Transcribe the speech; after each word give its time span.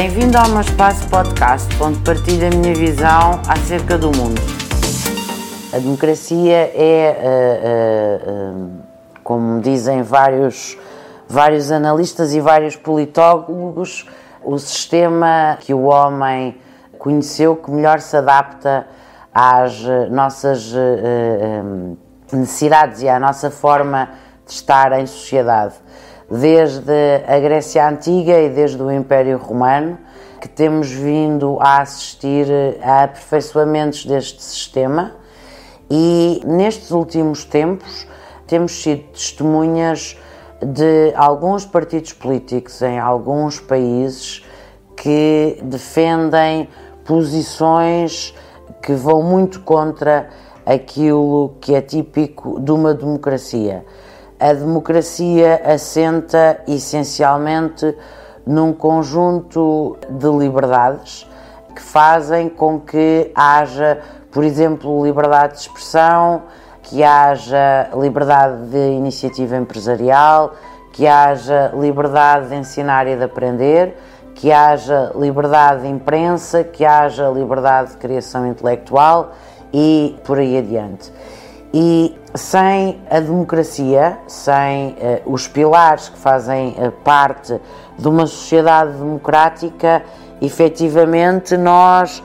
Bem-vindo 0.00 0.38
ao 0.38 0.48
meu 0.50 0.60
espaço 0.60 1.08
podcast, 1.08 1.66
onde 1.82 1.98
partilho 2.04 2.46
a 2.46 2.50
minha 2.50 2.72
visão 2.72 3.42
acerca 3.48 3.98
do 3.98 4.16
mundo. 4.16 4.40
A 5.74 5.78
democracia 5.80 6.70
é, 6.72 8.22
uh, 8.24 8.30
uh, 8.30 8.54
uh, 8.54 8.82
como 9.24 9.60
dizem 9.60 10.02
vários, 10.02 10.78
vários 11.28 11.72
analistas 11.72 12.32
e 12.32 12.40
vários 12.40 12.76
politólogos, 12.76 14.06
o 14.44 14.56
sistema 14.56 15.58
que 15.62 15.74
o 15.74 15.86
homem 15.86 16.56
conheceu 16.96 17.56
que 17.56 17.68
melhor 17.68 17.98
se 17.98 18.16
adapta 18.16 18.86
às 19.34 19.82
nossas 20.12 20.72
necessidades 22.32 23.02
e 23.02 23.08
à 23.08 23.18
nossa 23.18 23.50
forma 23.50 24.10
de 24.46 24.52
estar 24.52 24.92
em 24.92 25.06
sociedade 25.06 25.74
desde 26.30 27.24
a 27.26 27.38
Grécia 27.38 27.88
Antiga 27.88 28.38
e 28.40 28.50
desde 28.50 28.82
o 28.82 28.90
Império 28.90 29.38
Romano, 29.38 29.98
que 30.40 30.48
temos 30.48 30.90
vindo 30.90 31.58
a 31.60 31.80
assistir 31.80 32.46
a 32.82 33.04
aperfeiçoamentos 33.04 34.04
deste 34.04 34.42
sistema. 34.42 35.14
E 35.90 36.40
nestes 36.44 36.90
últimos 36.90 37.44
tempos 37.44 38.06
temos 38.46 38.82
sido 38.82 39.04
testemunhas 39.12 40.16
de 40.60 41.12
alguns 41.16 41.64
partidos 41.64 42.12
políticos 42.12 42.82
em 42.82 42.98
alguns 42.98 43.58
países 43.60 44.44
que 44.96 45.58
defendem 45.62 46.68
posições 47.04 48.34
que 48.82 48.92
vão 48.92 49.22
muito 49.22 49.60
contra 49.60 50.28
aquilo 50.66 51.54
que 51.60 51.74
é 51.74 51.80
típico 51.80 52.60
de 52.60 52.70
uma 52.70 52.92
democracia 52.92 53.84
a 54.40 54.52
democracia 54.52 55.60
assenta 55.64 56.60
essencialmente 56.66 57.96
num 58.46 58.72
conjunto 58.72 59.96
de 60.08 60.28
liberdades 60.28 61.28
que 61.74 61.82
fazem 61.82 62.48
com 62.48 62.80
que 62.80 63.30
haja, 63.34 64.00
por 64.30 64.44
exemplo, 64.44 65.04
liberdade 65.04 65.54
de 65.54 65.60
expressão, 65.60 66.42
que 66.82 67.04
haja 67.04 67.90
liberdade 67.94 68.70
de 68.70 68.92
iniciativa 68.92 69.56
empresarial, 69.56 70.54
que 70.92 71.06
haja 71.06 71.72
liberdade 71.78 72.48
de 72.48 72.54
ensinar 72.54 73.06
e 73.06 73.16
de 73.16 73.24
aprender, 73.24 73.96
que 74.34 74.50
haja 74.50 75.12
liberdade 75.14 75.82
de 75.82 75.88
imprensa, 75.88 76.64
que 76.64 76.84
haja 76.84 77.28
liberdade 77.28 77.90
de 77.90 77.96
criação 77.98 78.46
intelectual 78.46 79.32
e 79.72 80.16
por 80.24 80.38
aí 80.38 80.58
adiante. 80.58 81.12
E 81.72 82.16
sem 82.38 83.00
a 83.10 83.20
democracia, 83.20 84.18
sem 84.26 84.90
uh, 84.90 85.32
os 85.32 85.48
pilares 85.48 86.08
que 86.08 86.18
fazem 86.18 86.70
uh, 86.78 86.92
parte 87.04 87.60
de 87.98 88.08
uma 88.08 88.26
sociedade 88.26 88.92
democrática, 88.92 90.02
efetivamente 90.40 91.56
nós 91.56 92.20
uh, 92.20 92.22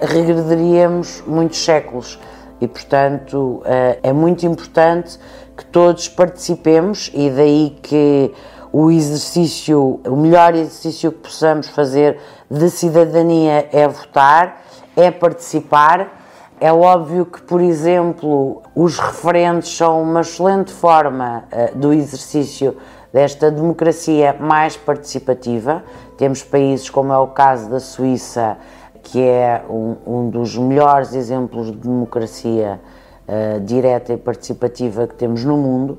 regrediríamos 0.00 1.22
muitos 1.26 1.62
séculos. 1.62 2.18
E, 2.60 2.66
portanto, 2.66 3.62
é 4.02 4.12
muito 4.12 4.44
importante 4.44 5.16
que 5.56 5.64
todos 5.64 6.08
participemos, 6.08 7.08
e 7.14 7.30
daí 7.30 7.78
que 7.80 8.34
o 8.72 8.90
exercício, 8.90 10.00
o 10.04 10.16
melhor 10.16 10.56
exercício 10.56 11.12
que 11.12 11.18
possamos 11.18 11.68
fazer 11.68 12.18
de 12.50 12.68
cidadania 12.68 13.68
é 13.70 13.86
votar, 13.86 14.60
é 14.96 15.08
participar 15.12 16.27
é 16.60 16.72
óbvio 16.72 17.26
que, 17.26 17.40
por 17.42 17.60
exemplo, 17.60 18.62
os 18.74 18.98
referentes 18.98 19.76
são 19.76 20.02
uma 20.02 20.22
excelente 20.22 20.72
forma 20.72 21.44
uh, 21.52 21.76
do 21.76 21.92
exercício 21.92 22.76
desta 23.12 23.50
democracia 23.50 24.36
mais 24.38 24.76
participativa. 24.76 25.84
Temos 26.16 26.42
países 26.42 26.90
como 26.90 27.12
é 27.12 27.18
o 27.18 27.28
caso 27.28 27.70
da 27.70 27.80
Suíça, 27.80 28.56
que 29.02 29.22
é 29.22 29.62
um, 29.70 29.96
um 30.06 30.30
dos 30.30 30.56
melhores 30.56 31.14
exemplos 31.14 31.70
de 31.70 31.78
democracia 31.78 32.80
uh, 33.26 33.60
direta 33.60 34.12
e 34.12 34.16
participativa 34.16 35.06
que 35.06 35.14
temos 35.14 35.44
no 35.44 35.56
mundo, 35.56 35.98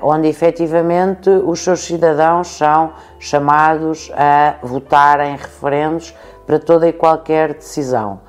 onde 0.00 0.26
efetivamente 0.28 1.28
os 1.28 1.60
seus 1.60 1.80
cidadãos 1.80 2.48
são 2.48 2.92
chamados 3.18 4.10
a 4.14 4.56
votar 4.62 5.20
em 5.20 5.36
referendos 5.36 6.14
para 6.46 6.58
toda 6.58 6.88
e 6.88 6.92
qualquer 6.92 7.52
decisão. 7.52 8.20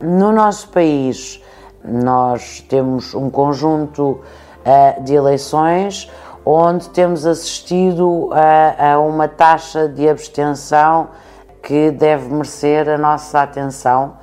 No 0.00 0.30
nosso 0.30 0.68
país, 0.68 1.42
nós 1.84 2.64
temos 2.68 3.14
um 3.14 3.28
conjunto 3.28 4.20
uh, 4.64 5.02
de 5.02 5.12
eleições 5.12 6.08
onde 6.44 6.88
temos 6.90 7.26
assistido 7.26 8.30
a, 8.32 8.92
a, 8.92 9.00
uma 9.00 9.26
taxa 9.26 9.88
de 9.88 10.08
abstenção 10.08 11.08
que 11.60 11.90
deve 11.90 12.32
merecer 12.32 12.88
a 12.88 12.96
nossa 12.96 13.42
atenção. 13.42 14.16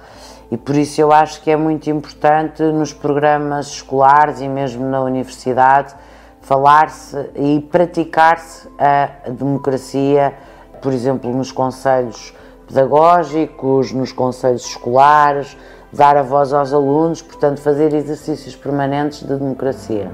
E 0.50 0.56
por 0.56 0.76
isso 0.76 1.02
eu 1.02 1.12
acho 1.12 1.42
que 1.42 1.52
é 1.52 1.58
muito 1.58 1.90
importante 1.90 2.64
nos 2.64 2.94
programas 2.94 3.68
escolares 3.68 4.40
e 4.40 4.48
mesmo 4.48 4.86
na 4.86 5.02
universidade 5.02 5.94
falar-se 6.40 7.32
e 7.36 7.60
praticar-se 7.70 8.70
a 8.80 9.30
democracia, 9.30 10.34
por 10.82 10.94
exemplo, 10.94 11.32
nos 11.36 11.52
conselhos 11.52 12.34
pedagógicos, 12.68 13.92
nos 13.92 14.12
conselhos 14.12 14.66
escolares, 14.66 15.56
dar 15.92 16.18
a 16.18 16.24
voz 16.24 16.52
aos 16.54 16.74
alunos, 16.74 17.22
portanto, 17.22 17.62
fazer 17.62 17.94
exercícios 17.94 18.56
permanentes 18.56 19.24
de 19.24 19.36
democracia. 19.36 20.12